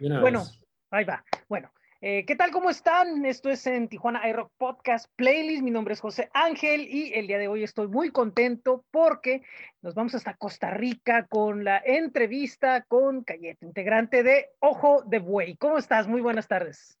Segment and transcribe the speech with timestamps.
[0.00, 0.44] Bueno,
[0.90, 1.24] ahí va.
[1.48, 2.50] Bueno, eh, ¿qué tal?
[2.50, 3.24] ¿Cómo están?
[3.24, 5.62] Esto es en Tijuana iRock Podcast Playlist.
[5.62, 9.42] Mi nombre es José Ángel y el día de hoy estoy muy contento porque
[9.80, 15.56] nos vamos hasta Costa Rica con la entrevista con Cayete, integrante de Ojo de Buey.
[15.56, 16.06] ¿Cómo estás?
[16.06, 16.98] Muy buenas tardes.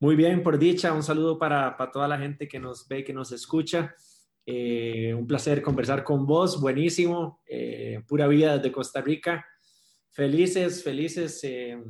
[0.00, 0.92] Muy bien, por dicha.
[0.92, 3.94] Un saludo para, toda la gente que nos ve, que nos escucha.
[4.46, 6.60] Eh, un placer conversar con vos.
[6.60, 7.42] Buenísimo.
[7.44, 9.44] Eh, pura vida desde Costa Rica.
[10.18, 11.38] Felices, felices.
[11.44, 11.80] Eh,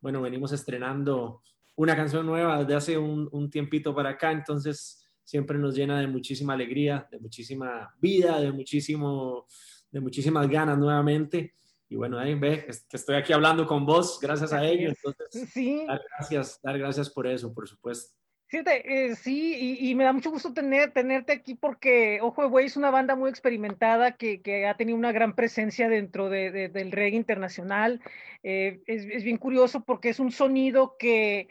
[0.00, 1.42] bueno, venimos estrenando
[1.74, 6.52] una canción nueva desde hace un, tiempito para acá, entonces siempre nos llena de muchísima
[6.52, 9.48] alegría, de muchísima vida, de, muchísimo,
[9.90, 11.54] de muchísimas ganas nuevamente.
[11.88, 14.94] Y bueno, ahí ve que estoy aquí hablando con vos, gracias a ellos.
[15.04, 15.84] Entonces, sí.
[15.84, 18.14] dar gracias, dar gracias por eso, por supuesto.
[18.56, 22.76] Eh, sí, y, me da mucho gusto tener, tenerte aquí porque Ojo de Buey es
[22.76, 27.16] una banda muy experimentada que, que ha tenido una gran presencia dentro de, del reggae
[27.16, 28.00] internacional.
[28.44, 31.48] Eh, es, es, bien curioso porque es un sonido que,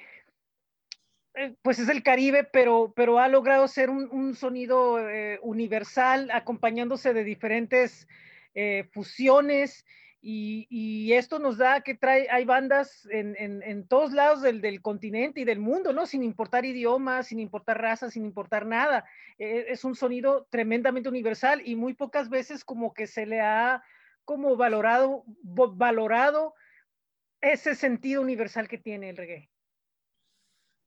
[1.35, 4.97] eh, pues es el Caribe, pero, pero ha logrado ser un, un sonido
[5.41, 8.07] universal, acompañándose de diferentes
[8.91, 9.83] fusiones
[10.25, 15.41] y, esto nos da que trae, hay bandas en, en, todos lados del, del, continente
[15.41, 16.05] y del mundo, ¿no?
[16.05, 19.05] Sin importar idiomas, sin importar raza, sin importar nada.
[19.37, 23.83] E, es un sonido tremendamente universal y muy pocas veces como que se le ha
[24.23, 26.53] como valorado, valorado
[27.41, 29.49] ese sentido universal que tiene el reggae.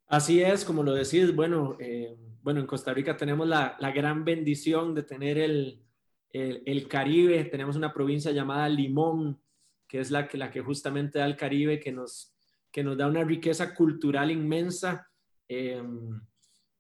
[0.06, 4.24] Así es, como lo decís, bueno, eh, bueno, en Costa Rica tenemos la, la gran
[4.24, 5.85] bendición de tener el,
[6.32, 9.40] el, Caribe, tenemos una provincia llamada Limón,
[9.88, 12.34] que es la que, la que justamente da el Caribe, que nos,
[12.70, 15.08] que nos da una riqueza cultural inmensa.
[15.48, 16.20] Em,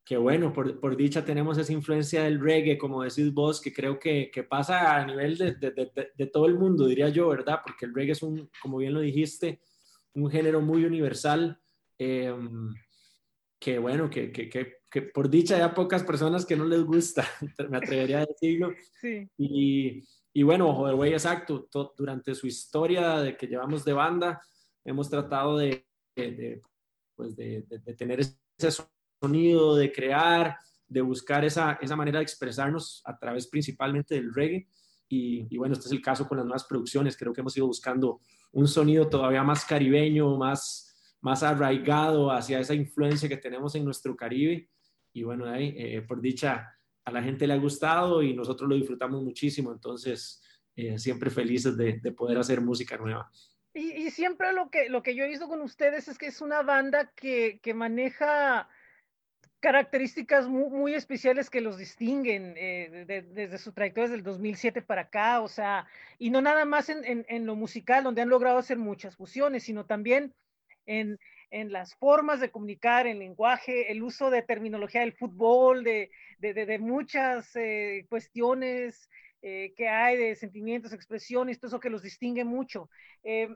[0.04, 3.98] que bueno, por, por, dicha tenemos esa influencia del reggae, como decís vos, que creo
[3.98, 7.60] que, que pasa a nivel de, de, todo el mundo, diría yo, ¿verdad?
[7.64, 9.60] Porque el reggae es un, como bien lo dijiste,
[10.14, 11.60] un género muy universal,
[11.98, 12.72] em,
[13.58, 17.26] que bueno, que, que por dicha hay pocas personas que no les gusta,
[17.70, 18.72] me atrevería a decirlo.
[19.00, 19.28] Sí.
[19.38, 24.42] Y, y bueno, Ojo de Güey, exacto, durante su historia de que llevamos de banda,
[24.84, 26.60] hemos tratado de, de,
[27.14, 28.84] pues de, de, tener ese
[29.20, 34.68] sonido, de crear, de buscar esa, esa manera de expresarnos a través principalmente del reggae.
[35.08, 37.16] Y, y, bueno, este es el caso con las nuevas producciones.
[37.16, 38.20] Creo que hemos ido buscando
[38.52, 44.14] un sonido todavía más caribeño, más, más arraigado hacia esa influencia que tenemos en nuestro
[44.16, 44.68] Caribe
[45.16, 48.76] y bueno, ahí, eh, por dicha, a la gente le ha gustado y nosotros lo
[48.76, 50.42] disfrutamos muchísimo, entonces
[50.76, 53.30] eh, siempre felices de, de, poder hacer música nueva.
[53.72, 56.42] Y, y, siempre lo que, lo que yo he visto con ustedes es que es
[56.42, 58.68] una banda que, que maneja
[59.60, 65.02] características muy, muy, especiales que los distinguen eh, desde su trayectoria desde el 2007 para
[65.02, 65.86] acá, o sea,
[66.18, 69.62] y no nada más en, en, en, lo musical, donde han logrado hacer muchas fusiones,
[69.62, 70.34] sino también
[70.84, 71.18] en,
[71.50, 76.10] en las formas de comunicar, el lenguaje, el uso de terminología del fútbol, de,
[76.80, 79.08] muchas eh, cuestiones
[79.42, 82.90] eh, que hay de sentimientos, expresiones, todo eso que los distingue mucho.
[83.22, 83.54] Eh,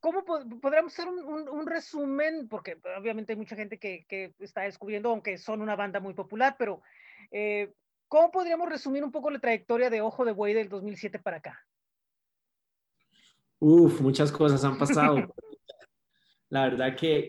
[0.00, 2.46] ¿Cómo podríamos hacer un, resumen?
[2.48, 6.82] Porque obviamente hay mucha gente que, está descubriendo, aunque son una banda muy popular, pero
[8.06, 11.58] ¿cómo podríamos resumir un poco la trayectoria de Ojo de Buey del 2007 para acá?
[13.58, 15.16] Uf, muchas cosas han pasado.
[16.50, 17.28] La verdad que,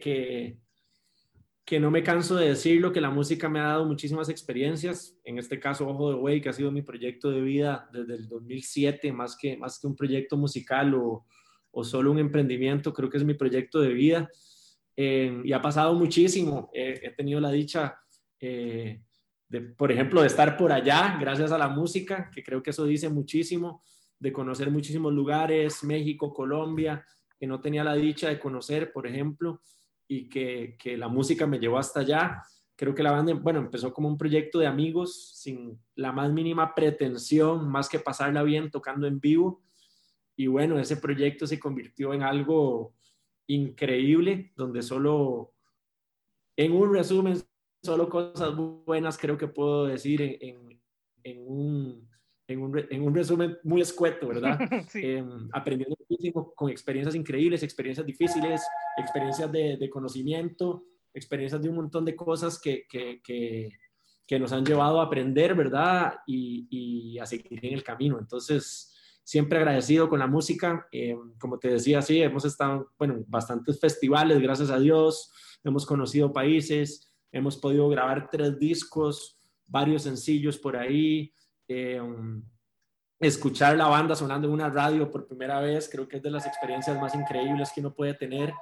[1.66, 5.18] que, no me canso de decirlo, que la música me ha dado muchísimas experiencias.
[5.24, 8.28] En este caso, Ojo de Güey, que ha sido mi proyecto de vida desde el
[8.28, 11.26] 2007, más que, más que un proyecto musical o,
[11.72, 14.30] o solo un emprendimiento, creo que es mi proyecto de vida.
[14.96, 16.70] Eh, y ha pasado muchísimo.
[16.74, 18.00] he tenido la dicha,
[18.40, 19.02] eh,
[19.50, 22.86] de, por ejemplo, de estar por allá gracias a la música, que creo que eso
[22.86, 23.84] dice muchísimo,
[24.20, 27.06] de conocer muchísimos lugares, México, Colombia,
[27.40, 29.62] que no tenía la dicha de conocer, por ejemplo,
[30.07, 32.44] y que, que la música me llevó hasta allá.
[32.75, 36.75] Creo que la banda, bueno, empezó como un proyecto de amigos sin la más mínima
[36.75, 39.64] pretensión, más que pasarla bien tocando en vivo.
[40.35, 42.93] Y bueno, ese proyecto se convirtió en algo
[43.47, 45.53] increíble, donde solo,
[46.58, 47.41] en un resumen,
[47.84, 50.82] solo cosas buenas creo que puedo decir en,
[51.23, 52.09] en un,
[52.47, 52.62] en
[53.02, 54.59] un, resumen muy escueto, ¿verdad?
[54.96, 58.62] Em, aprendiendo muchísimo con experiencias increíbles, experiencias difíciles,
[58.97, 60.84] experiencias de, conocimiento,
[61.14, 66.16] experiencias de un montón de cosas que, que, que, nos han llevado a aprender, ¿verdad?
[66.28, 68.20] Y, y, a seguir en el camino.
[68.20, 70.88] Entonces, siempre agradecido con la música.
[70.92, 75.32] Em, como te decía, sí, hemos estado, bueno, bastantes festivales, gracias a Dios.
[75.64, 81.34] Hemos conocido países, hemos podido grabar tres discos, varios sencillos por ahí.
[81.67, 82.02] Eh,
[83.20, 86.46] escuchar la banda sonando en una radio por primera vez, creo que es de las
[86.46, 88.53] experiencias más increíbles que uno puede tener.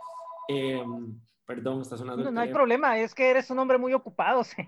[0.48, 2.24] Em, perdón, está sonando.
[2.24, 4.44] No, no hay problema, es que eres un hombre muy ocupado.
[4.44, 4.62] Sí.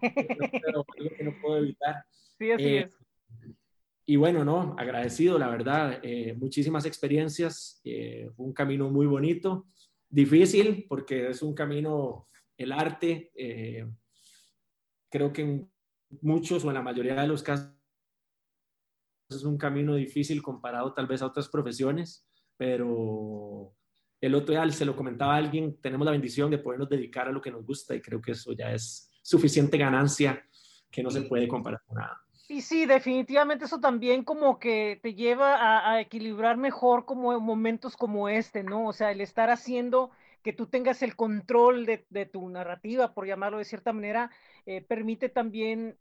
[0.67, 0.85] Algo
[1.17, 2.03] que no puedo evitar.
[2.37, 2.97] Sí, así eh, es.
[4.07, 5.99] Y bueno, no, agradecido, la verdad.
[6.03, 9.67] Eh, muchísimas experiencias, eh, un camino muy bonito,
[10.09, 12.27] difícil, porque es un camino,
[12.57, 13.31] el arte,
[15.09, 15.71] creo que en
[16.21, 17.74] muchos o en la mayoría de los casos
[19.29, 22.27] es un camino difícil comparado tal vez a otras profesiones,
[22.57, 23.73] pero
[24.21, 27.31] el otro día se lo comentaba a alguien, tenemos la bendición de podernos dedicar a
[27.31, 30.43] lo que nos gusta y creo que eso ya es suficiente ganancia
[30.91, 32.21] que no se puede comparar con nada.
[32.47, 38.29] Y sí, definitivamente eso también como que te lleva a, equilibrar mejor como momentos como
[38.29, 38.87] este, ¿no?
[38.87, 40.11] O sea, el estar haciendo
[40.43, 44.29] que tú tengas el control de, tu narrativa, por llamarlo de cierta manera,
[44.67, 45.97] eh, permite también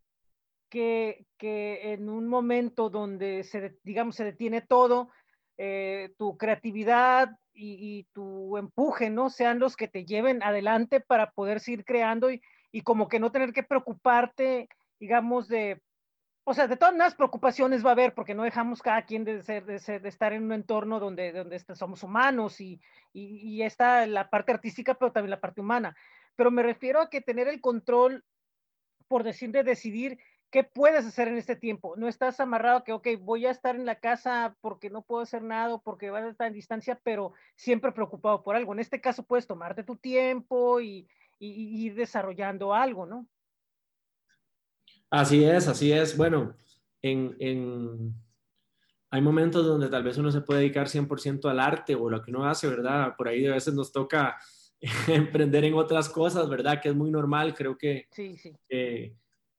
[0.74, 5.10] que, en un momento donde se, digamos, se detiene todo,
[5.56, 9.30] eh, tu creatividad y, tu empuje, ¿no?
[9.30, 12.42] Sean los que te lleven adelante para poder seguir creando y,
[12.72, 14.68] y como que no tener que preocuparte,
[14.98, 15.80] digamos, de,
[16.42, 19.42] o sea, de todas las preocupaciones va a haber, porque no dejamos cada quien de,
[19.42, 22.80] ser, de, ser, de estar en un entorno donde, donde somos humanos y,
[23.12, 25.96] y, y, está la parte artística, pero también la parte humana.
[26.36, 28.24] Pero me refiero a que tener el control,
[29.06, 30.18] por decir, de decidir
[30.54, 31.96] ¿qué puedes hacer en este tiempo?
[31.96, 35.42] No estás amarrado que, ok, voy a estar en la casa porque no puedo hacer
[35.42, 38.72] nada, porque vas a estar en distancia, pero siempre preocupado por algo.
[38.72, 41.08] En este caso puedes tomarte tu tiempo y,
[41.40, 43.26] ir desarrollando algo, ¿no?
[45.10, 46.16] Así es, así es.
[46.16, 46.54] Bueno,
[47.02, 48.14] en,
[49.10, 52.30] hay momentos donde tal vez uno se puede dedicar 100% al arte o lo que
[52.30, 53.16] uno hace, ¿verdad?
[53.16, 54.38] Por ahí a veces nos toca
[55.08, 56.80] emprender en otras cosas, ¿verdad?
[56.80, 58.06] Que es muy normal, creo que...
[58.12, 58.56] Sí, sí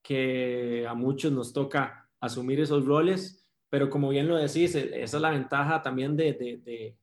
[0.06, 5.18] que a muchos nos toca asumir esos roles, pero como bien lo decís, e, esa
[5.18, 6.96] es la ventaja también de, de,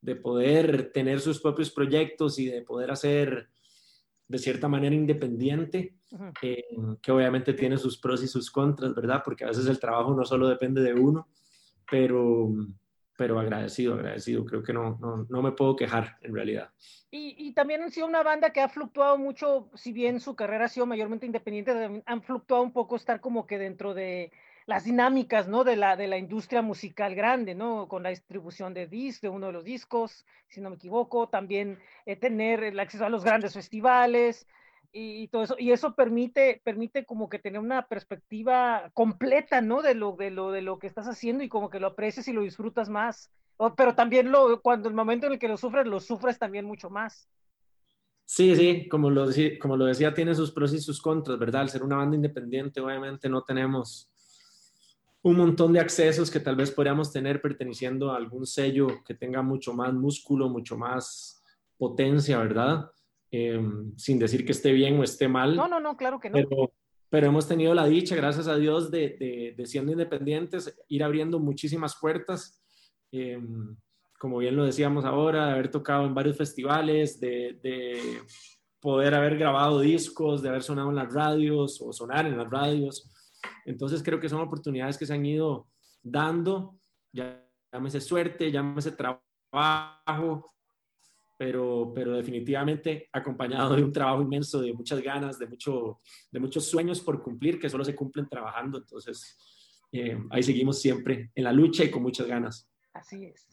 [0.00, 3.50] de, poder tener sus propios proyectos y de poder hacer
[4.26, 5.96] de cierta manera independiente,
[6.40, 6.64] eh,
[7.02, 9.20] que obviamente tiene sus pros y sus contras, ¿verdad?
[9.22, 11.28] Porque a veces el trabajo no solo depende de uno,
[11.90, 12.50] pero,
[13.18, 14.44] pero agradecido, agradecido.
[14.44, 16.70] Creo que no, no, no me puedo quejar en realidad.
[17.10, 20.66] Y, y, también han sido una banda que ha fluctuado mucho, si bien su carrera
[20.66, 24.30] ha sido mayormente independiente, han fluctuado un poco estar como que dentro de
[24.66, 25.64] las dinámicas, ¿no?
[25.64, 27.88] De la, de la industria musical grande, ¿no?
[27.88, 31.80] Con la distribución de discos, de uno de los discos, si no me equivoco, también
[32.06, 34.46] eh, tener el acceso a los grandes festivales,
[34.92, 39.82] y todo eso, y eso permite, permite como que tener una perspectiva completa, ¿no?
[39.82, 42.32] De lo, de lo, de lo que estás haciendo y como que lo aprecias y
[42.32, 43.30] lo disfrutas más.
[43.76, 46.90] pero también lo, cuando el momento en el que lo sufres, lo sufres también mucho
[46.90, 47.28] más.
[48.24, 49.26] Sí, sí, como lo,
[49.60, 51.62] como lo decía, tiene sus pros y sus contras, ¿verdad?
[51.62, 54.10] Al ser una banda independiente, obviamente no tenemos
[55.22, 59.42] un montón de accesos que tal vez podríamos tener perteneciendo a algún sello que tenga
[59.42, 61.42] mucho más músculo, mucho más
[61.76, 62.90] potencia, ¿verdad?
[63.30, 65.54] Em, sin decir que esté bien o esté mal.
[65.54, 66.34] No, no, no, claro que no.
[66.34, 66.72] Pero,
[67.10, 71.96] pero hemos tenido la dicha, gracias a Dios, de, de, siendo independientes, ir abriendo muchísimas
[72.00, 72.62] puertas.
[73.12, 73.76] Em,
[74.18, 78.00] como bien lo decíamos ahora, de haber tocado en varios festivales, de, de,
[78.80, 83.10] poder haber grabado discos, de haber sonado en las radios o sonar en las radios.
[83.66, 85.68] Entonces creo que son oportunidades que se han ido
[86.02, 86.78] dando,
[87.12, 90.46] llámese suerte, llámese trabajo,
[91.38, 95.98] pero, pero definitivamente acompañado de un trabajo inmenso, de muchas ganas, de, mucho,
[96.32, 98.78] de muchos sueños por cumplir que solo se cumplen trabajando.
[98.78, 99.38] Entonces,
[99.92, 102.68] eh, ahí seguimos siempre en la lucha y con muchas ganas.
[102.92, 103.46] Así es.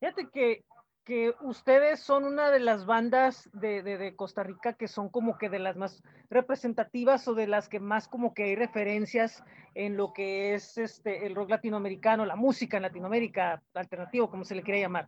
[0.00, 0.64] Fíjate que,
[1.04, 5.38] que ustedes son una de las bandas de, de, de, Costa Rica que son como
[5.38, 9.96] que de las más representativas o de las que más como que hay referencias en
[9.96, 14.62] lo que es este, el rock latinoamericano, la música en Latinoamérica, alternativo, como se le
[14.64, 15.06] quiera llamar.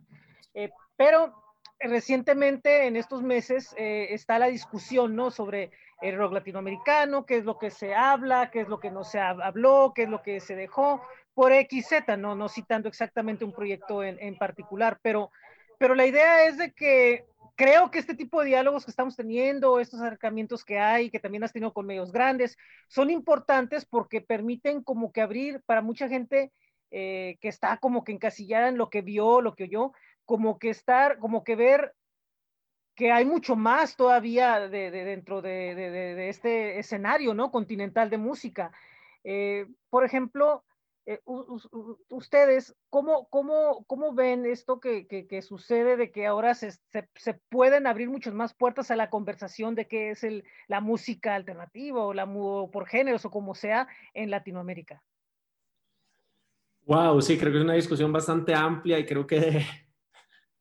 [0.53, 1.50] Eh, pero
[1.83, 5.31] recientemente, en estos meses, eh, está la discusión, ¿no?
[5.31, 5.71] Sobre
[6.01, 9.19] el rock latinoamericano, qué es lo que se habla, qué es lo que no se
[9.19, 11.01] habló, qué es lo que se dejó,
[11.33, 12.35] por XZ, ¿no?
[12.35, 15.31] No citando exactamente un proyecto en, en particular, pero,
[15.77, 19.79] pero la idea es de que creo que este tipo de diálogos que estamos teniendo,
[19.79, 22.57] estos acercamientos que hay, que también has tenido con medios grandes,
[22.87, 26.51] son importantes porque permiten como que abrir para mucha gente
[26.89, 29.93] eh, que está como que encasillada en lo que vio, lo que oyó,
[30.31, 31.93] como que estar, como que ver
[32.95, 37.51] que hay mucho más todavía de, dentro de, este escenario, ¿no?
[37.51, 38.71] Continental de música.
[39.25, 40.63] Eh, por ejemplo,
[41.05, 41.19] eh,
[42.07, 46.71] ustedes, ¿cómo, cómo, ¿cómo, ven esto que, que, sucede de que ahora se,
[47.15, 51.35] se, pueden abrir muchas más puertas a la conversación de qué es el, la música
[51.35, 55.03] alternativa o la por géneros o como sea en Latinoamérica?
[56.85, 59.65] Wow, sí, creo que es una discusión bastante amplia y creo que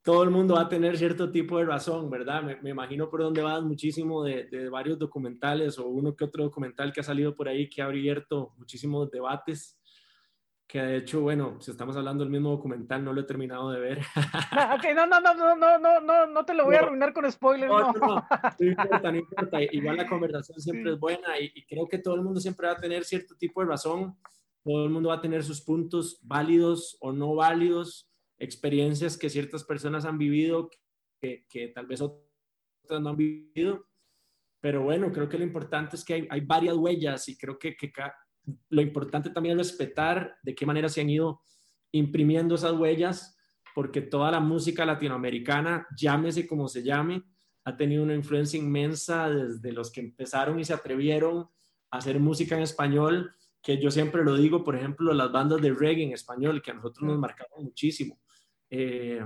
[0.02, 2.42] todo el mundo va a tener cierto tipo de razón, ¿verdad?
[2.62, 6.92] Me, imagino por dónde vas muchísimo de, de, varios documentales o uno que otro documental
[6.92, 9.80] que ha salido por ahí que ha abierto muchísimos debates
[10.70, 13.80] que de hecho, bueno, si estamos hablando del mismo documental, no lo he terminado de
[13.80, 14.00] ver.
[14.52, 17.30] Ah, no, no, no, no, no, no, no, no te lo voy a arruinar con
[17.30, 17.70] spoilers.
[17.70, 18.26] No, no,
[18.58, 19.62] no, importa, no importa.
[19.72, 22.80] Igual la conversación siempre es buena y, creo que todo el mundo siempre va a
[22.80, 24.16] tener cierto tipo de razón.
[24.62, 28.09] Todo el mundo va a tener sus puntos válidos o no válidos,
[28.40, 30.70] experiencias que ciertas personas han vivido
[31.20, 33.86] que, que tal vez otras no han vivido.
[34.60, 37.76] Pero bueno, creo que lo importante es que hay, hay varias huellas y creo que,
[37.76, 37.92] que
[38.70, 41.40] lo importante también es respetar de qué manera se han ido
[41.92, 43.36] imprimiendo esas huellas,
[43.74, 47.22] porque toda la música latinoamericana, llámese como se llame,
[47.64, 51.48] ha tenido una influencia inmensa desde los que empezaron y se atrevieron
[51.90, 55.72] a hacer música en español, que yo siempre lo digo, por ejemplo, las bandas de
[55.72, 58.18] reggae en español, que a nosotros nos marcaron muchísimo.
[58.70, 59.20] Eh,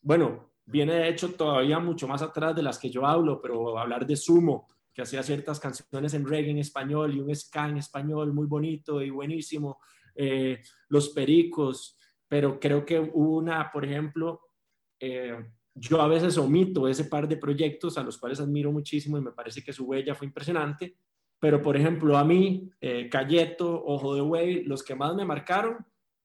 [0.00, 4.06] bueno, viene de hecho todavía mucho más atrás de las que yo hablo, pero hablar
[4.06, 8.32] de Sumo, que hacía ciertas canciones en reggae en español y un ska en español
[8.32, 9.80] muy bonito y buenísimo,
[10.14, 11.96] eh, Los Pericos,
[12.28, 14.40] pero creo que una, por ejemplo,
[15.00, 15.36] eh,
[15.74, 19.32] yo a veces omito ese par de proyectos a los cuales admiro muchísimo y me
[19.32, 20.96] parece que su huella fue impresionante,
[21.38, 25.84] pero por ejemplo a mí, eh, Cayeto, Ojo de Güey, los que más me marcaron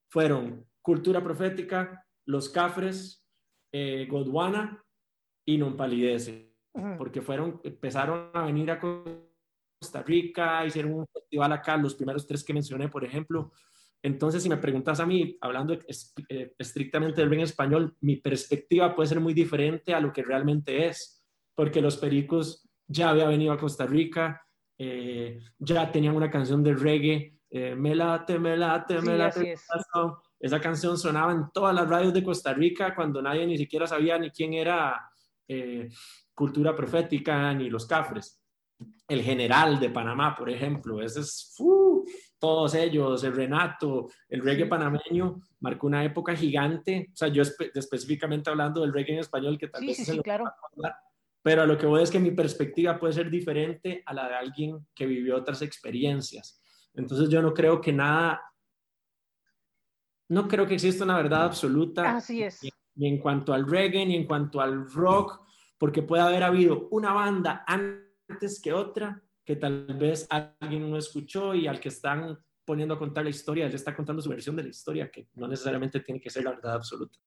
[0.10, 3.26] fueron Cultura Profética, Los Cafres,
[3.72, 4.84] Godwana
[5.46, 6.48] y Non Palidece
[6.98, 12.44] porque fueron, empezaron a venir a Costa Rica, hicieron un festival acá, los primeros tres
[12.44, 13.52] que mencioné, por ejemplo.
[14.02, 19.10] Entonces, si me preguntas a mí, hablando eh, estrictamente del bien español, mi perspectiva puede
[19.10, 23.58] ser muy diferente a lo que realmente es, porque los Pericos ya había venido a
[23.58, 24.42] Costa Rica,
[24.78, 29.56] eh, ya tenían una canción de reggae, eh, me late, me late, me late.
[30.40, 34.18] Esa canción sonaba en todas las radios de Costa Rica cuando nadie ni siquiera sabía
[34.18, 35.10] ni quién era
[36.34, 38.42] Cultura Profética ni Los Cafres.
[39.08, 41.56] El General de Panamá, por ejemplo, ese es,
[42.38, 47.08] todos ellos, el Renato, el reggae panameño, marcó una época gigante.
[47.12, 47.42] O sea, yo
[47.74, 50.46] específicamente hablando del reggae en español, que tal vez sí, claro.
[51.42, 54.36] pero a lo que voy es que mi perspectiva puede ser diferente a la de
[54.36, 56.62] alguien que vivió otras experiencias.
[56.94, 58.42] Entonces yo no creo que nada,
[60.30, 62.16] no creo que exista una verdad absoluta.
[62.16, 62.62] Así es.
[62.96, 65.42] ni en cuanto al reggae, ni en cuanto al rock,
[65.78, 71.56] porque puede haber habido una banda antes que otra que tal vez alguien no escuchó
[71.56, 74.64] y al que están poniendo a contar la historia, él está contando su versión de
[74.64, 77.18] la historia, que no necesariamente tiene que ser la verdad absoluta.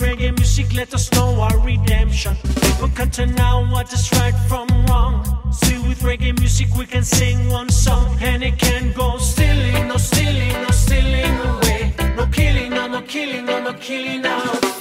[0.00, 2.34] Reggae music, let us know our redemption.
[2.62, 5.14] People can turn now what is right from wrong.
[5.52, 9.96] Still with reggae music, we can sing one song and it can go stealing, no
[9.96, 11.94] stealing, no stealing away.
[12.16, 14.79] No killing, no, no killing, no, no killing our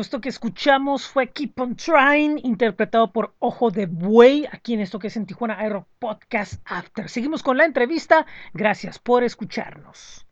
[0.00, 4.98] Esto que escuchamos fue Keep on Trying, interpretado por Ojo de Buey, aquí en esto
[4.98, 7.08] que es en Tijuana Aero Podcast After.
[7.08, 8.26] Seguimos con la entrevista.
[8.52, 10.26] Gracias por escucharnos.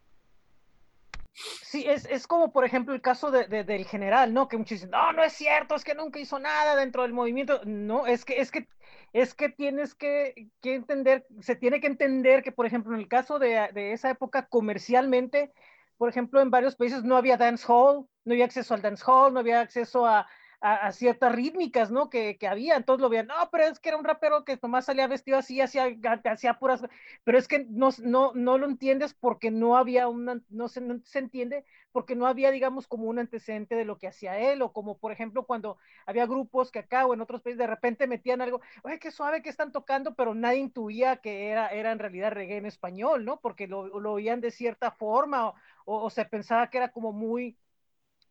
[1.33, 4.49] Sí, es, es como por ejemplo el caso de, de, del general, ¿no?
[4.49, 7.61] Que muchos dicen, no, no es cierto, es que nunca hizo nada dentro del movimiento.
[7.64, 8.68] No, es que, es que,
[9.12, 13.09] es que tienes que, que entender, se tiene que entender que, por ejemplo, en el
[13.09, 15.53] caso de, de esa época comercialmente,
[15.96, 19.32] por ejemplo, en varios países no había dance hall, no había acceso al dance hall,
[19.32, 20.26] no había acceso a,
[20.64, 22.08] a, ciertas rítmicas, ¿no?
[22.08, 24.87] Que, que, había, entonces lo veían, no, pero es que era un rapero que nomás
[24.87, 26.82] salía vestido así, hacía, hacía puras,
[27.22, 31.00] pero es que no, no, no lo entiendes porque no había una, no se, no
[31.04, 34.72] se entiende, porque no había, digamos, como un antecedente de lo que hacía él, o
[34.72, 38.40] como, por ejemplo, cuando había grupos que acá o en otros países de repente metían
[38.40, 42.32] algo, oye, qué suave que están tocando, pero nadie intuía que era, era en realidad
[42.32, 43.38] reggae en español, ¿no?
[43.38, 47.58] Porque lo, lo oían de cierta forma, o, o se pensaba que era como muy,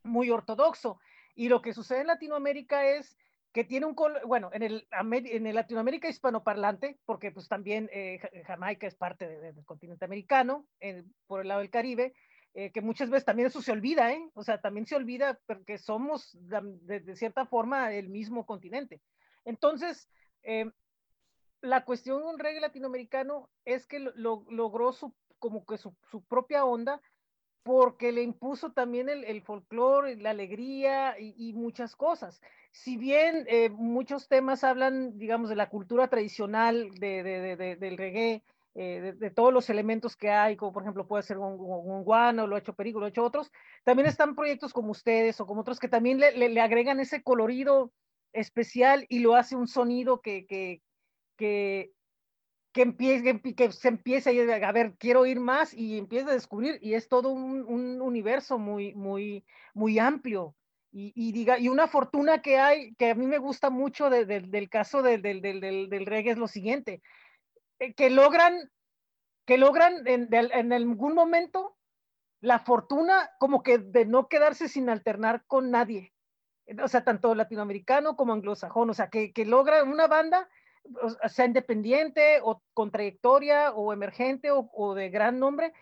[0.04, 1.00] muy ortodoxo.
[1.36, 3.18] Y lo que sucede en Latinoamérica es
[3.54, 8.88] que tiene un, bueno, en el, en el Latinoamérica hispanoparlante, porque pues también eh, Jamaica
[8.88, 10.68] es parte de, de, del continente americano,
[11.28, 12.14] por el lado del Caribe,
[12.56, 14.30] eh, que muchas veces también eso se olvida, ¿eh?
[14.36, 19.02] O sea, también se olvida porque somos de, de cierta forma el mismo continente.
[19.44, 20.08] Entonces,
[20.44, 20.70] eh,
[21.62, 25.96] la cuestión de un reggae latinoamericano es que lo, lo, logró su, como que su,
[26.12, 27.02] su propia onda,
[27.64, 32.42] porque le impuso también el, el folclore, la alegría y, y, muchas cosas.
[32.72, 37.98] Si bien eh, muchos temas hablan, digamos, de la cultura tradicional de, de, de, del
[37.98, 38.44] reggae,
[38.76, 42.48] eh, de, todos los elementos que hay, como por ejemplo puede ser un, un guano,
[42.48, 43.52] lo ha hecho Perico, lo ha hecho otros,
[43.84, 47.22] también están proyectos como ustedes o como otros que también le, le, le agregan ese
[47.22, 47.92] colorido
[48.34, 50.82] especial y lo hace un sonido que, que,
[51.38, 51.92] que,
[52.74, 56.96] que, empiece, que se empiece a, ver, quiero ir más y empieza a descubrir y
[56.96, 60.56] es todo un, un universo muy, muy, muy amplio.
[60.96, 64.42] Y, diga, y una fortuna que hay, que a mí me gusta mucho de, de,
[64.42, 67.02] del caso del, del reggae es lo siguiente,
[67.80, 68.70] eh, que logran,
[69.48, 71.76] que logran en, en, algún momento
[72.42, 76.14] la fortuna como que de no quedarse sin alternar con nadie,
[76.80, 80.48] o sea, tanto latinoamericano como anglosajón, o sea, que, que logra una banda
[81.30, 85.74] sea independiente o con trayectoria o emergente o, de gran nombre,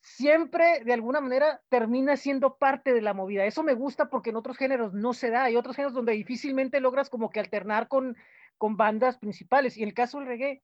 [0.00, 3.44] siempre de alguna manera termina siendo parte de la movida.
[3.44, 5.44] Eso me gusta porque en otros géneros no se da.
[5.44, 8.16] Hay otros géneros donde difícilmente logras como que alternar con,
[8.56, 9.76] con bandas principales.
[9.76, 10.62] Y el caso del reggae,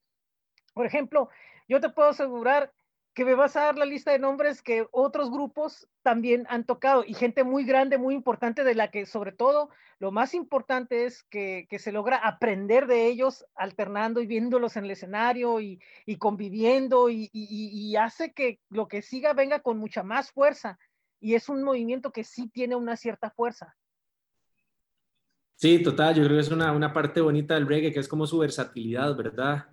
[0.74, 1.28] por ejemplo,
[1.68, 2.72] yo te puedo asegurar
[3.14, 7.05] que me vas a dar la lista de nombres que otros grupos también han tocado
[7.07, 11.22] y gente muy grande, muy importante, de la que sobre todo lo más importante es
[11.22, 16.16] que, que se logra aprender de ellos alternando y viéndolos en el escenario y, y
[16.16, 20.79] conviviendo y, hace que lo que siga venga con mucha más fuerza
[21.20, 23.77] y es un movimiento que sí tiene una cierta fuerza.
[25.55, 28.27] Sí, total, yo creo que es una, una parte bonita del reggae que es como
[28.27, 29.68] su versatilidad, ¿verdad?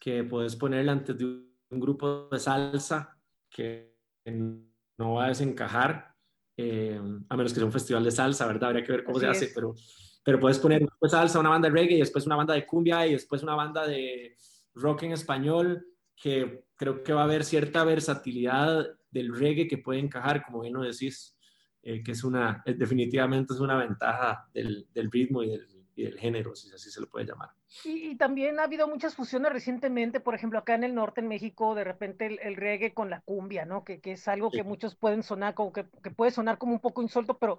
[0.00, 3.18] Que puedes ponerla antes de un grupo de salsa
[3.50, 6.14] que no va a desencajar,
[6.56, 8.70] eh, a menos que sea un festival de salsa, ¿verdad?
[8.70, 9.74] Habría que ver cómo Así se hace, pero,
[10.22, 13.06] pero puedes poner después salsa, una banda de reggae, y después una banda de cumbia,
[13.06, 14.36] y después una banda de
[14.74, 20.00] rock en español, que creo que va a haber cierta versatilidad del reggae que puede
[20.00, 21.36] encajar, como bien lo decís,
[21.82, 26.18] eh, que es una, definitivamente es una ventaja del, del ritmo y del, y del
[26.18, 27.50] género, si así se lo puede llamar.
[27.84, 31.28] Y, y, también ha habido muchas fusiones recientemente, por ejemplo, acá en el norte, en
[31.28, 33.84] México, de repente el, el reggae con la cumbia, ¿no?
[33.84, 34.58] Que, que es algo sí.
[34.58, 37.58] que muchos pueden sonar, como que, que, puede sonar como un poco insulto, pero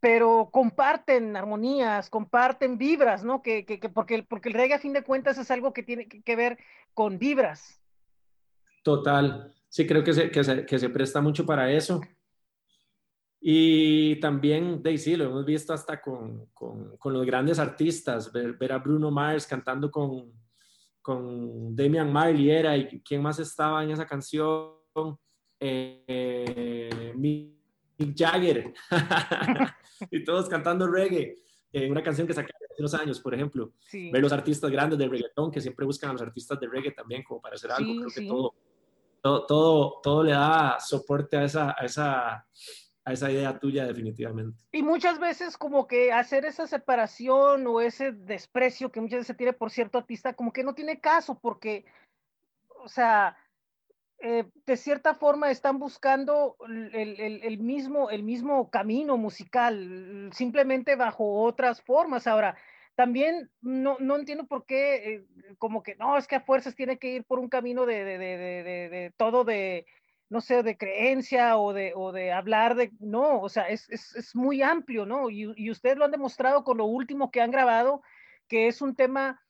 [0.00, 3.40] pero comparten armonías, comparten vibras, ¿no?
[3.40, 6.08] Que, que, que porque, porque el reggae a fin de cuentas es algo que tiene
[6.08, 6.58] que ver
[6.92, 7.80] con vibras.
[8.82, 12.00] Total, sí creo que se, que se, que se presta mucho para eso.
[13.44, 18.72] Y también, Daisy, lo hemos visto hasta con, con, con los grandes artistas, ver, ver,
[18.72, 20.32] a Bruno Mars cantando con,
[21.00, 24.76] con Damian Marley era, y quién más estaba en esa canción,
[25.58, 28.72] eh, Mick Jagger,
[30.12, 31.36] y todos cantando reggae,
[31.72, 34.08] eh, una canción que sacaron hace unos años, por ejemplo, sí.
[34.12, 37.24] ver los artistas grandes de reggaetón que siempre buscan a los artistas de reggae también
[37.24, 38.20] como para hacer algo, sí, creo sí.
[38.20, 38.54] que todo,
[39.20, 42.46] todo, todo, todo, le da soporte a esa, a esa
[43.04, 44.58] a esa idea tuya definitivamente.
[44.72, 49.34] Y muchas veces como que hacer esa separación o ese desprecio que muchas veces se
[49.34, 51.84] tiene por cierto artista, como que no tiene caso porque,
[52.84, 53.36] o sea,
[54.20, 61.42] eh, de cierta forma están buscando el, el, mismo, el mismo camino musical, simplemente bajo
[61.42, 62.28] otras formas.
[62.28, 62.56] Ahora,
[62.94, 65.24] también no, no entiendo por qué, eh,
[65.58, 68.18] como que no, es que a fuerzas tiene que ir por un camino de, de,
[68.18, 69.86] de, de todo de
[70.32, 74.16] no sé, de creencia o de, o de hablar de, no, o sea, es, es,
[74.16, 75.28] es muy amplio, ¿no?
[75.28, 78.02] Y, y, ustedes lo han demostrado con lo último que han grabado,
[78.48, 79.42] que es un tema,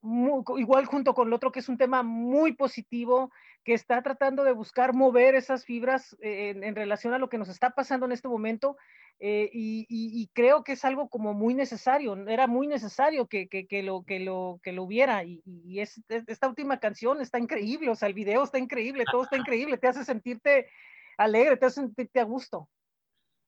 [0.00, 3.30] muy, igual junto con el otro, que es un tema muy positivo,
[3.64, 7.48] que está tratando de buscar mover esas fibras en, en relación a lo que nos
[7.48, 8.76] está pasando en este momento.
[9.22, 13.48] Eh, y, y, y, creo que es algo como muy necesario, era muy necesario que,
[13.48, 15.24] que, que lo, que, lo, que lo hubiera.
[15.24, 19.24] Y, y es, esta última canción está increíble, o sea, el video está increíble, todo
[19.24, 20.70] está increíble, te hace sentirte
[21.18, 22.66] alegre, te hace sentirte a gusto.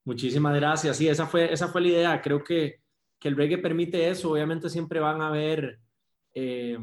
[0.05, 0.97] Muchísimas gracias.
[0.97, 2.21] Sí, esa fue, esa fue la idea.
[2.21, 2.81] Creo que,
[3.19, 4.33] que el reggae permite eso.
[4.33, 5.79] Obviamente siempre van a haber,
[6.35, 6.79] eh,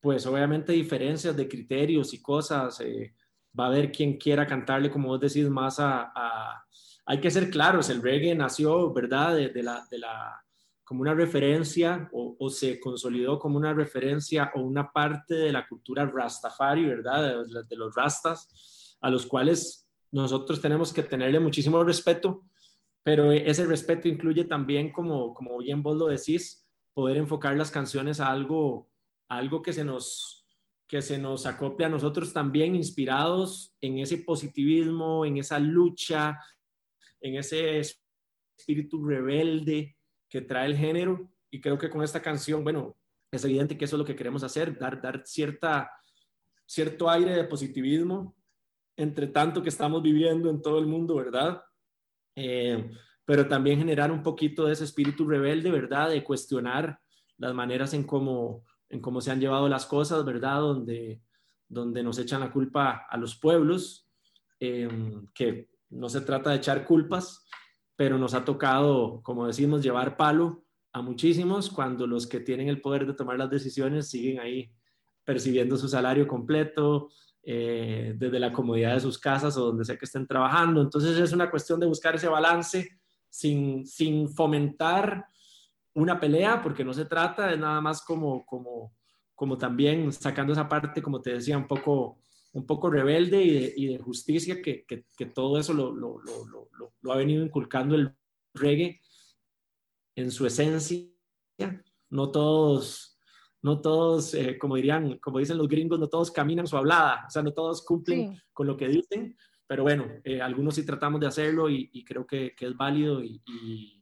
[0.00, 2.80] pues obviamente diferencias de criterios y cosas.
[2.80, 3.14] Eh,
[3.58, 6.64] va a haber quien quiera cantarle, como vos decís, más a,
[7.06, 9.34] hay que ser claros, el reggae nació, ¿verdad?
[9.34, 10.44] De, la, de la,
[10.84, 16.04] como una referencia o, se consolidó como una referencia o una parte de la cultura
[16.04, 17.44] rastafari, ¿verdad?
[17.68, 22.44] De, los rastas, a los cuales nosotros tenemos que tenerle muchísimo respeto,
[23.02, 28.20] pero ese respeto incluye también, como, como bien vos lo decís, poder enfocar las canciones
[28.20, 28.89] a algo,
[29.30, 30.36] algo que se nos
[30.86, 36.36] que se nos acople a nosotros también inspirados en ese positivismo, en esa lucha,
[37.20, 37.78] en ese
[38.58, 39.96] espíritu rebelde
[40.28, 41.30] que trae el género.
[41.48, 42.96] Y creo que con esta canción, bueno,
[43.30, 45.92] es evidente que eso es lo que queremos hacer, dar, dar cierta,
[46.66, 48.34] cierto aire de positivismo
[48.96, 51.62] entre tanto que estamos viviendo en todo el mundo, ¿verdad?
[52.34, 52.90] Eh,
[53.24, 56.10] pero también generar un poquito de ese espíritu rebelde, ¿verdad?
[56.10, 56.98] De cuestionar
[57.38, 60.60] las maneras en cómo, en cómo se han llevado las cosas, ¿verdad?
[60.60, 61.22] Donde,
[61.68, 64.08] donde nos echan la culpa a los pueblos,
[64.58, 64.88] eh,
[65.32, 67.46] que no se trata de echar culpas,
[67.96, 72.80] pero nos ha tocado, como decimos, llevar palo a muchísimos cuando los que tienen el
[72.80, 74.72] poder de tomar las decisiones siguen ahí
[75.24, 77.10] percibiendo su salario completo
[77.42, 80.82] eh, desde la comodidad de sus casas o donde sea que estén trabajando.
[80.82, 82.98] Entonces es una cuestión de buscar ese balance
[83.28, 85.26] sin, sin fomentar
[85.94, 88.94] una pelea, porque no se trata, de nada más como, como,
[89.34, 92.20] como también sacando esa parte, como te decía, un poco
[92.52, 96.20] un poco rebelde y de, y de justicia, que, que, que, todo eso lo, lo,
[96.20, 96.68] lo,
[97.00, 98.12] lo, ha venido inculcando el
[98.54, 99.00] reggae
[100.16, 101.06] en su esencia.
[102.08, 103.18] No todos,
[103.62, 107.30] no todos, eh, como dirían, como dicen los gringos, no todos caminan su hablada, o
[107.30, 108.42] sea, no todos cumplen sí.
[108.52, 112.26] con lo que dicen, pero bueno, eh, algunos sí tratamos de hacerlo y, y creo
[112.26, 113.99] que, que, es válido y, y,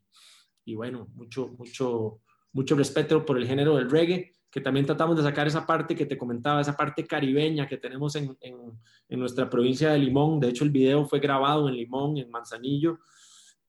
[0.75, 2.21] bueno, mucho, mucho,
[2.53, 6.07] mucho respeto por el género del reggae que también tratamos de sacar esa parte que
[6.07, 10.41] te comentaba, esa parte caribeña que tenemos en, en, nuestra provincia de Limón.
[10.41, 13.01] De hecho, el video fue grabado en Limón, en Manzanillo,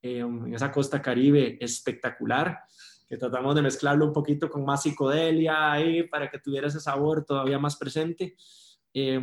[0.02, 2.60] eh, en esa costa caribe espectacular,
[3.08, 7.26] que tratamos de mezclarlo un poquito con más psicodelia ahí para que tuviera ese sabor
[7.26, 8.38] todavía más presente.
[8.94, 9.20] Eh,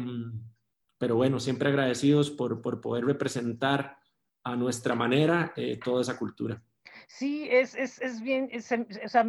[0.98, 3.96] pero bueno, siempre agradecidos por, por poder representar
[4.44, 6.62] a nuestra manera eh, toda esa cultura.
[7.08, 9.24] Sí, es, es, es bien, es, o sea,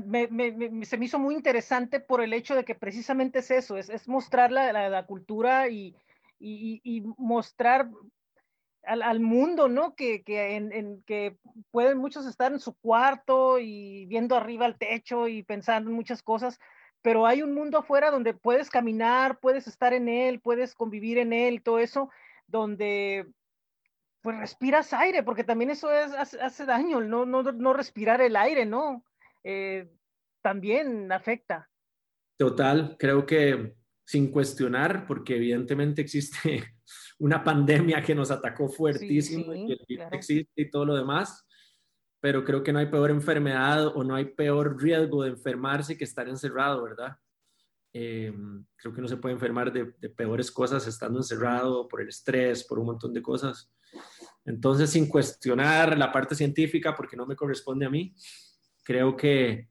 [0.84, 4.52] se me hizo muy interesante por el hecho de que precisamente es eso, es, mostrar
[4.52, 5.96] la, la, cultura y,
[6.40, 7.90] y, y, mostrar
[8.84, 9.96] al, al, mundo, ¿no?
[9.96, 11.38] Que, que, en, en, que
[11.70, 16.24] pueden muchos estar en su cuarto y viendo arriba al techo y pensando en muchas
[16.24, 16.60] cosas,
[17.04, 21.32] pero hay un mundo afuera donde puedes caminar, puedes estar en él, puedes convivir en
[21.32, 22.10] él, todo eso,
[22.48, 23.28] donde
[24.28, 28.36] pues respiras aire, porque también eso es, hace, hace daño, no, no, no, respirar el
[28.36, 29.06] aire, ¿no?
[29.42, 29.90] Eh,
[30.42, 31.70] también afecta.
[32.36, 36.62] Total, creo que sin cuestionar, porque evidentemente existe
[37.20, 40.18] una pandemia que nos atacó fuertísimo, sí, sí, y el claro.
[40.18, 41.48] existe y todo lo demás,
[42.20, 46.04] pero creo que no hay peor enfermedad o no hay peor riesgo de enfermarse que
[46.04, 47.16] estar encerrado, ¿verdad?
[47.94, 48.34] Eh,
[48.76, 52.66] creo que no se puede enfermar de, de, peores cosas estando encerrado por el estrés,
[52.66, 53.72] por un montón de cosas.
[54.47, 58.15] Entonces, sin cuestionar la parte científica, porque no me corresponde a mí,
[58.81, 59.67] creo que,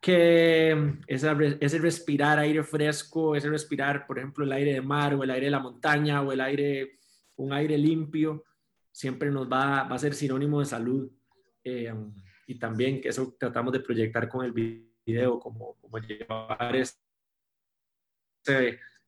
[0.00, 5.24] que esa, ese respirar aire fresco, ese respirar, por ejemplo, el aire de mar o
[5.24, 7.00] el aire de la montaña o el aire,
[7.34, 8.44] un aire limpio,
[8.92, 11.10] siempre nos va, va a ser sinónimo de salud.
[11.64, 11.92] Eh,
[12.46, 16.94] y también que eso tratamos de proyectar con el video, como, como llevar ese,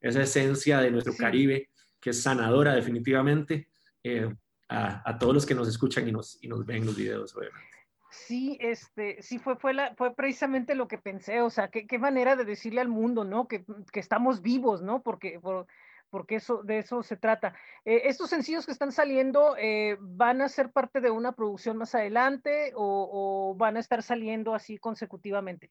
[0.00, 3.68] esa esencia de nuestro Caribe, que es sanadora definitivamente,
[4.02, 4.28] eh,
[4.68, 7.78] a, a, todos los que nos escuchan y nos, y nos ven los videos, obviamente.
[8.10, 11.98] Sí, este, sí fue, fue, la, fue precisamente lo que pensé, o sea, qué, qué
[11.98, 13.48] manera de decirle al mundo, ¿no?
[13.48, 15.02] Que, que estamos vivos, ¿no?
[15.02, 15.66] Porque, por,
[16.10, 17.54] porque eso, de eso se trata.
[17.84, 21.94] Eh, ¿Estos sencillos que están saliendo eh, van a ser parte de una producción más
[21.94, 25.70] adelante o, o van a estar saliendo así consecutivamente?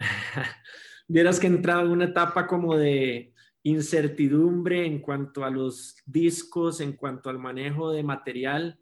[1.08, 3.33] Vieras que entraba en una etapa como de
[3.64, 8.78] incertidumbre en cuanto a los discos, en cuanto al manejo de material.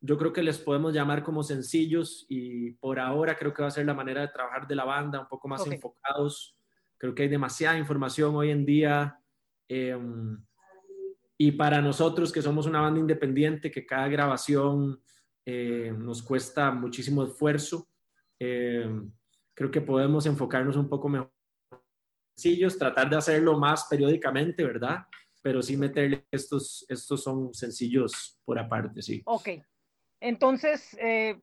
[0.00, 3.72] Yo creo que les podemos llamar como sencillos y por ahora creo que va a
[3.72, 5.74] ser la manera de trabajar de la banda, un poco más okay.
[5.74, 6.56] enfocados.
[6.98, 9.18] Creo que hay demasiada información hoy en día
[9.68, 9.98] eh,
[11.36, 15.00] y para nosotros que somos una banda independiente, que cada grabación
[15.44, 17.88] eh, nos cuesta muchísimo esfuerzo,
[18.38, 18.88] eh,
[19.52, 21.31] creo que podemos enfocarnos un poco mejor
[22.34, 25.06] sencillos, tratar de hacerlo más periódicamente, ¿verdad?
[25.42, 29.22] Pero sí meterle estos, estos son sencillos por aparte, sí.
[29.24, 29.48] Ok,
[30.20, 31.40] entonces eh,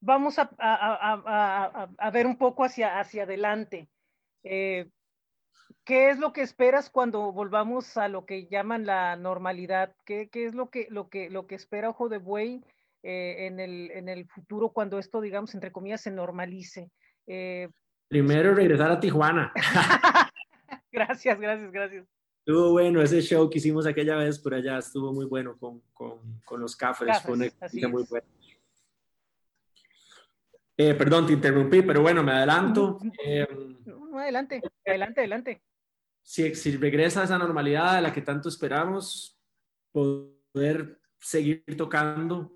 [0.00, 3.88] vamos a, a, a, a, ver un poco hacia, hacia adelante.
[4.42, 4.90] Eh,
[5.84, 9.94] ¿Qué es lo que esperas cuando volvamos a lo que llaman la normalidad?
[10.04, 12.62] ¿Qué, qué es lo que, lo, que, lo que espera Ojo de Buey
[13.02, 16.90] eh, en, el, en el futuro cuando esto, digamos, entre comillas, se normalice?
[17.26, 17.68] Eh,
[18.08, 19.52] Primero regresar a Tijuana.
[20.92, 22.06] gracias, gracias, gracias.
[22.38, 26.40] Estuvo bueno ese show que hicimos aquella vez por allá, estuvo muy bueno con, con,
[26.46, 28.26] con los Cafres, fue una experiencia muy buena.
[30.80, 33.00] Eh, perdón, te interrumpí, pero bueno, me adelanto.
[33.22, 33.46] Eh,
[34.14, 35.62] adelante, adelante, adelante.
[36.22, 39.38] Si, si regresa a esa normalidad a la que tanto esperamos,
[39.92, 42.52] poder seguir tocando,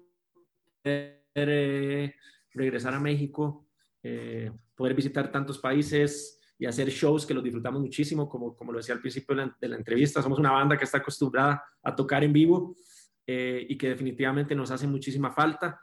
[0.83, 2.15] poder, eh,
[2.53, 3.67] regresar a México,
[4.03, 8.79] eh, poder visitar tantos países y hacer shows que los disfrutamos muchísimo, como, como lo
[8.79, 11.95] decía al principio de la, de la entrevista, somos una banda que está acostumbrada a
[11.95, 12.77] tocar en vivo
[13.27, 15.81] eh, y que definitivamente nos hace muchísima falta.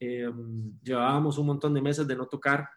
[0.00, 0.30] Eh,
[0.82, 2.68] llevábamos un montón de meses de no tocar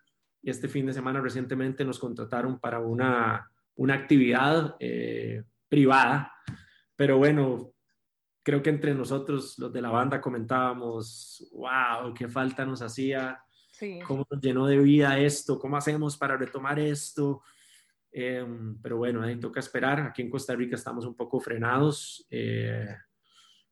[0.41, 6.33] y este fin de semana recientemente nos contrataron para una, una actividad eh, privada,
[6.95, 7.73] pero bueno,
[8.43, 13.39] creo que entre nosotros, los de la banda, comentábamos, wow, qué falta nos hacía
[13.81, 13.97] Sí.
[14.05, 17.41] cómo nos llenó de vida esto, cómo hacemos para retomar esto.
[18.11, 18.45] Eh,
[18.79, 20.01] pero bueno, ahí toca esperar.
[20.01, 22.95] Aquí en Costa Rica estamos un poco frenados eh,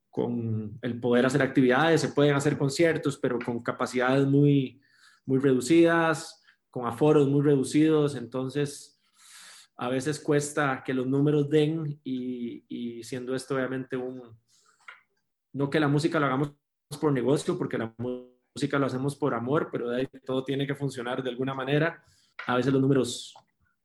[0.10, 2.02] con el poder hacer actividades.
[2.02, 4.82] Se pueden hacer conciertos, pero con capacidades muy,
[5.28, 6.42] muy reducidas,
[6.72, 8.16] con aforos muy reducidos.
[8.16, 9.00] Entonces,
[9.78, 14.24] a veces cuesta que los números den y, y siendo esto obviamente un...
[15.54, 16.56] No que la música lo hagamos
[17.00, 20.68] por negocio, porque la música música lo hacemos por amor, pero de ahí todo tiene
[20.68, 22.04] que funcionar de alguna manera.
[22.48, 23.34] A veces los números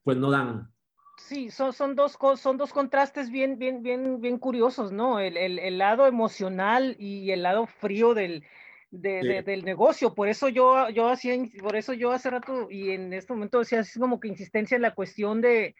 [0.03, 0.71] pues no dan.
[1.17, 5.21] Sí, son, son, dos, son dos contrastes bien, bien, bien, bien curiosos, ¿no?
[5.21, 8.45] El, el, el lado emocional y el lado frío del,
[8.91, 9.29] de, sí.
[9.29, 10.15] de, del negocio.
[10.15, 13.81] Por eso yo, yo hacía, por eso yo hace rato y en este momento decía
[13.81, 15.75] así como que insistencia en la cuestión de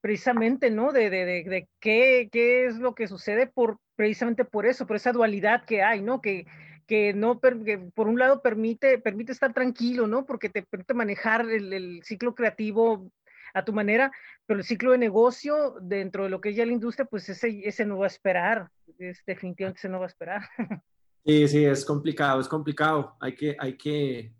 [0.00, 0.92] precisamente, ¿no?
[0.92, 4.96] De, de, de, de qué, qué es lo que sucede por precisamente por eso, por
[4.96, 6.22] esa dualidad que hay, ¿no?
[6.22, 6.46] Que,
[6.90, 10.26] que no por un lado permite permite estar tranquilo, ¿no?
[10.26, 13.12] Porque te permite manejar el, el, ciclo creativo
[13.54, 14.10] a tu manera,
[14.44, 17.60] pero el ciclo de negocio dentro de lo que es ya la industria, pues ese,
[17.64, 20.42] ese no va a esperar, es, definitivamente ese no va a esperar.
[21.22, 23.14] Sí, sí, es complicado, es complicado.
[23.20, 24.34] Hay que, hay que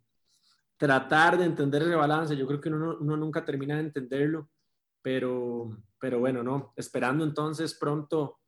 [0.78, 2.34] tratar de entender el balance.
[2.34, 4.48] Yo creo que uno, uno nunca termina de entenderlo,
[5.02, 6.72] pero, pero bueno, no.
[6.76, 8.39] Esperando entonces pronto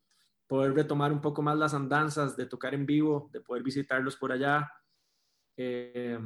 [0.53, 4.31] poder retomar un poco más las andanzas, de tocar en vivo, de poder visitarlos por
[4.31, 4.71] allá.
[5.57, 6.19] Eh,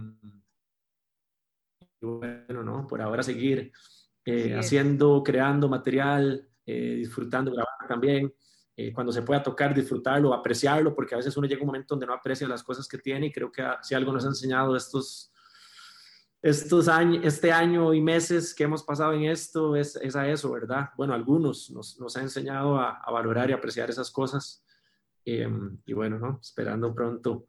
[2.01, 2.85] y bueno, ¿no?
[2.85, 3.71] Por ahora seguir
[4.25, 8.33] eh, haciendo, creando material, eh, disfrutando, grabando también.
[8.75, 11.95] Eh, cuando se pueda tocar, disfrutarlo, apreciarlo, porque a veces uno llega a un momento
[11.95, 14.75] donde no aprecia las cosas que tiene y creo que si algo nos ha enseñado
[14.75, 15.31] estos,
[16.47, 20.51] estos años, este año y meses que hemos pasado en esto es, es a eso,
[20.51, 20.89] ¿verdad?
[20.95, 24.63] Bueno, algunos nos, nos ha enseñado a, a, valorar y apreciar esas cosas.
[25.25, 25.49] Eh,
[25.85, 26.39] y bueno, ¿no?
[26.41, 27.47] Esperando pronto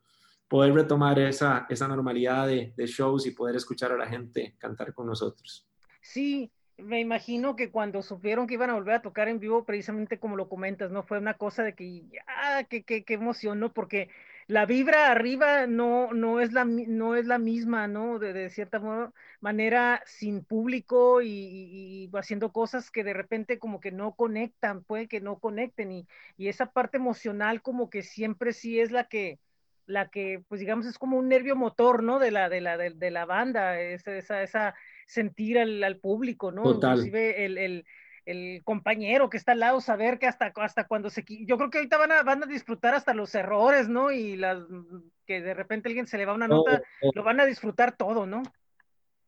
[0.48, 4.92] poder retomar esa, esa normalidad de, de shows y poder escuchar a la gente cantar
[4.92, 5.68] con nosotros.
[6.00, 10.18] Sí, me imagino que cuando supieron que iban a volver a tocar en vivo, precisamente
[10.18, 11.04] como lo comentas, ¿no?
[11.04, 13.72] Fue una cosa de que, ah, qué, qué, qué emoción, ¿no?
[13.72, 14.08] Porque
[14.48, 18.18] la vibra arriba no, no, es, la, no es la misma, ¿no?
[18.18, 18.80] De, de cierta
[19.40, 24.82] manera, sin público y, y, y, haciendo cosas que de repente como que no conectan,
[24.82, 26.06] puede que no conecten y,
[26.38, 29.38] y esa parte emocional como que siempre sí es la que,
[29.84, 32.18] la que, pues digamos, es como un nervio motor, ¿no?
[32.18, 34.74] De la, de la, de, de la banda, esa, esa, esa
[35.06, 36.62] sentir al, al público, ¿no?
[36.62, 36.92] Total.
[36.96, 37.86] Inclusive el, el,
[38.30, 41.24] el, compañero que está al lado, saber que hasta, hasta cuando se...
[41.46, 44.10] Yo creo que ahorita van a, van a disfrutar hasta los errores, ¿no?
[44.10, 44.58] Y las
[45.26, 47.12] que de repente alguien se le va una nota, oh, oh.
[47.14, 48.42] lo van a disfrutar todo, ¿no?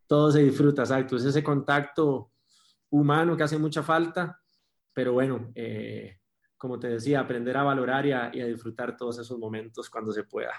[0.07, 1.17] Todo se disfruta, exacto.
[1.17, 2.33] Es ese contacto
[2.91, 4.41] humano que hace mucha falta,
[4.93, 6.19] pero bueno, eh,
[6.57, 10.13] como te decía, aprender a valorar y a, y a disfrutar todos esos momentos cuando
[10.13, 10.53] se pueda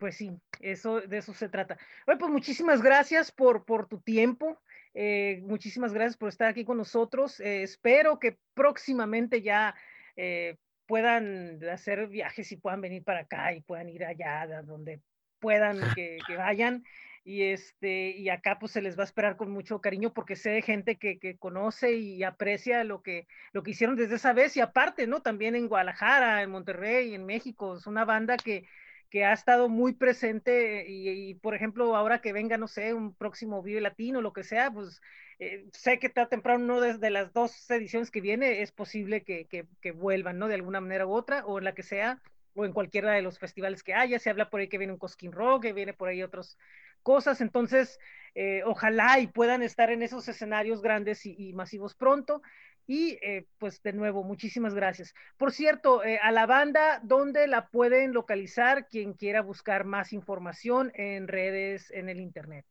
[0.00, 1.78] pues sí, eso, de eso se trata.
[2.06, 4.58] Bueno, pues muchísimas gracias por, por tu tiempo.
[4.94, 7.40] Eh, muchísimas gracias por estar aquí con nosotros.
[7.40, 9.74] Eh, espero que próximamente ya
[10.16, 15.00] eh, puedan hacer viajes y puedan venir para acá y puedan ir allá, donde
[15.38, 16.84] puedan que, que, vayan.
[17.22, 20.50] Y, este, y acá pues se les va a esperar con mucho cariño porque sé
[20.50, 24.56] de gente que, que conoce y aprecia lo que, lo que hicieron desde esa vez
[24.56, 25.20] y aparte, ¿no?
[25.20, 27.76] También en Guadalajara, en Monterrey, en México.
[27.76, 28.64] Es una banda que,
[29.10, 33.60] que ha estado muy presente y, por ejemplo, ahora que venga, no sé, un próximo
[33.60, 35.02] Vive Latino, lo que sea, pues
[35.40, 39.46] eh, sé que está temprano, no desde las dos ediciones que viene, es posible que,
[39.48, 40.46] que, vuelvan, ¿no?
[40.46, 42.22] De alguna manera u otra, o en la que sea,
[42.54, 44.98] o en cualquiera de los festivales que haya, se habla por ahí que viene un
[44.98, 46.56] Cosquín Rock, que viene por ahí otras
[47.02, 47.98] cosas, entonces,
[48.36, 52.42] eh, ojalá y puedan estar en esos escenarios grandes y masivos pronto.
[52.90, 55.14] Y eh, pues de nuevo, muchísimas gracias.
[55.36, 60.90] Por cierto, eh, a la banda, ¿dónde la pueden localizar quien quiera buscar más información
[60.96, 62.66] en redes, en el Internet?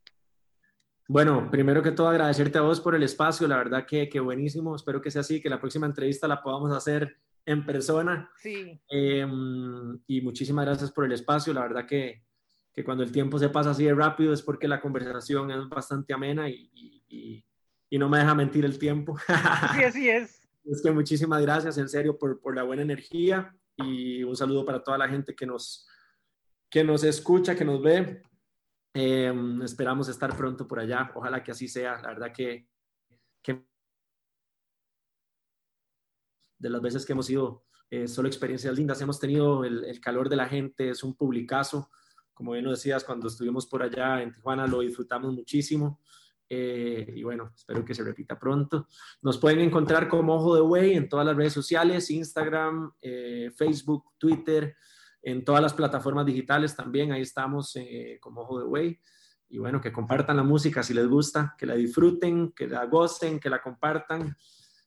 [1.08, 4.76] Bueno, primero que todo agradecerte a vos por el espacio, la verdad que, que buenísimo,
[4.76, 8.30] espero que sea así, que la próxima entrevista la podamos hacer en persona.
[8.36, 8.78] Sí.
[8.92, 9.26] Eh,
[10.06, 12.26] y muchísimas gracias por el espacio, la verdad que,
[12.74, 16.14] que, cuando el tiempo se pasa así de rápido es porque la conversación es bastante
[16.14, 17.46] amena y, y, y
[17.98, 19.18] no me deja mentir el tiempo.
[19.76, 20.48] Sí, así es.
[20.66, 24.84] Es que muchísimas gracias, en serio, por, por la buena energía y un saludo para
[24.84, 25.88] toda la gente que nos,
[26.70, 28.22] que nos escucha, que nos ve.
[28.94, 31.12] Eh, esperamos estar pronto por allá.
[31.16, 32.02] Ojalá que así sea.
[32.02, 32.68] La verdad que,
[33.42, 33.66] que
[36.60, 39.02] de las veces que hemos ido, eh, solo experiencias lindas.
[39.02, 41.90] Hemos tenido el, el, calor de la gente, es un publicazo.
[42.34, 46.00] Como bien lo decías, cuando estuvimos por allá en Tijuana lo disfrutamos muchísimo.
[46.52, 48.88] Eh, y bueno, espero que se repita pronto.
[49.22, 54.06] Nos pueden encontrar como Ojo de Way en todas las redes sociales, Instagram, eh, Facebook,
[54.18, 54.76] Twitter,
[55.22, 57.12] en todas las plataformas digitales también.
[57.12, 59.00] Ahí estamos eh, como Ojo de Way.
[59.50, 63.40] Y bueno, que compartan la música si les gusta, que la disfruten, que la gocen,
[63.40, 64.36] que la compartan,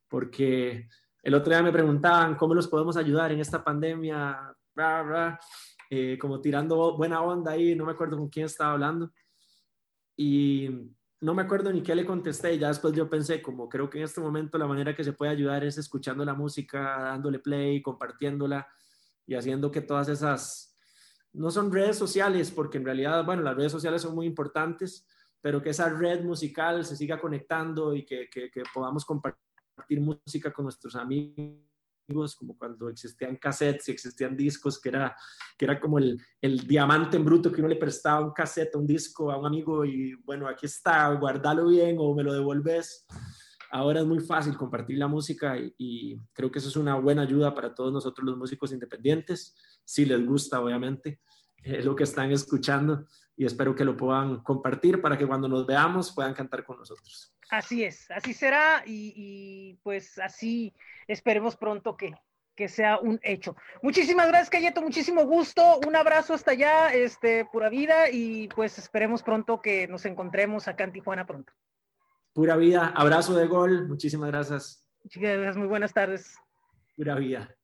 [0.09, 0.89] porque
[1.23, 5.41] el otro día me preguntaban cómo los podemos ayudar en esta pandemia, bla, bla,
[5.91, 9.13] eh, como tirando buena onda ahí, no me acuerdo con quién estaba hablando.
[10.17, 10.69] Y
[11.23, 13.99] no me acuerdo ni qué le contesté, y ya después yo pensé, como creo que
[13.99, 17.81] en este momento la manera que se puede ayudar es escuchando la música, dándole play,
[17.81, 18.67] compartiéndola
[19.25, 20.77] y haciendo que todas esas,
[21.33, 25.07] no son redes sociales, porque en realidad, bueno, las redes sociales son muy importantes,
[25.41, 30.53] pero que esa red musical se siga conectando y que, que, que podamos compartir música
[30.53, 31.72] con nuestros amigos
[32.37, 35.17] como cuando existían cassettes y existían discos, que era,
[35.57, 38.87] que era como el, el, diamante en bruto que uno le prestaba un cassette, un
[38.87, 43.07] disco a un amigo y bueno, aquí está, guardalo bien o me lo devolves.
[43.71, 47.23] Ahora es muy fácil compartir la música y, y creo que eso es una buena
[47.23, 51.21] ayuda para todos nosotros los músicos independientes, si les gusta, obviamente,
[51.63, 53.07] es lo que están escuchando
[53.37, 57.35] y espero que lo puedan compartir para que cuando nos veamos puedan cantar con nosotros.
[57.51, 60.75] Así es, así será y, y pues así
[61.07, 62.15] esperemos pronto que,
[62.55, 63.57] que, sea un hecho.
[63.83, 69.23] Muchísimas gracias, Cayeto, muchísimo gusto, un abrazo hasta allá, este, pura vida y pues esperemos
[69.23, 71.53] pronto que nos encontremos acá en Tijuana pronto.
[72.33, 74.87] Pura vida, abrazo de gol, muchísimas gracias.
[75.05, 76.39] Muchas gracias, muy buenas tardes.
[76.97, 77.55] Pura vida.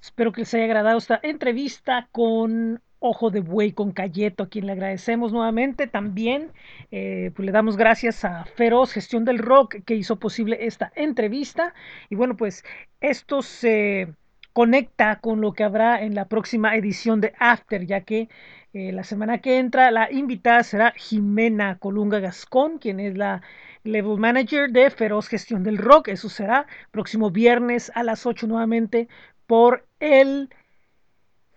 [0.00, 4.66] Espero que les haya agradado esta entrevista con Ojo de Buey con Cayeto, a quien
[4.66, 5.86] le agradecemos nuevamente.
[5.86, 6.52] También
[6.90, 11.74] eh, pues le damos gracias a Feroz Gestión del Rock que hizo posible esta entrevista.
[12.10, 12.62] Y bueno, pues
[13.00, 14.08] esto se
[14.52, 18.28] conecta con lo que habrá en la próxima edición de After, ya que
[18.72, 23.42] eh, la semana que entra la invitada será Jimena Colunga Gascón, quien es la
[23.82, 26.08] level manager de Feroz Gestión del Rock.
[26.08, 29.08] Eso será próximo viernes a las 8 nuevamente
[29.46, 30.50] por el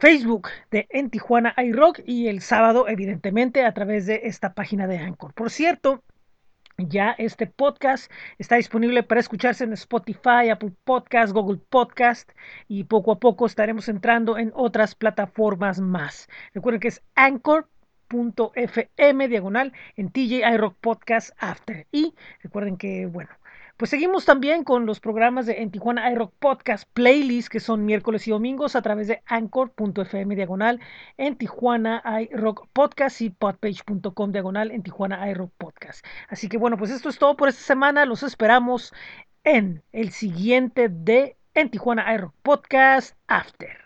[0.03, 4.97] Facebook de En Tijuana iRock y el sábado, evidentemente, a través de esta página de
[4.97, 5.33] Anchor.
[5.33, 6.03] Por cierto,
[6.77, 12.29] ya este podcast está disponible para escucharse en Spotify, Apple Podcast, Google Podcast
[12.67, 16.27] y poco a poco estaremos entrando en otras plataformas más.
[16.53, 17.69] Recuerden que es anchor.fm
[19.29, 21.87] diagonal en TJ iRock Podcast After.
[21.93, 23.29] Y recuerden que, bueno,
[23.77, 28.27] pues seguimos también con los programas de En Tijuana iRock Podcast Playlist, que son miércoles
[28.27, 30.79] y domingos a través de anchor.fm diagonal
[31.17, 36.05] en Tijuana iRock Podcast y podpage.com diagonal en Tijuana iRock Podcast.
[36.29, 38.05] Así que bueno, pues esto es todo por esta semana.
[38.05, 38.93] Los esperamos
[39.43, 43.79] en el siguiente de En Tijuana iRock Podcast After.